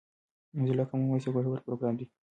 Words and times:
موزیلا 0.57 0.85
کامن 0.89 1.07
وایس 1.07 1.23
یو 1.25 1.35
ګټور 1.35 1.59
پروګرام 1.65 1.93
دی. 1.99 2.05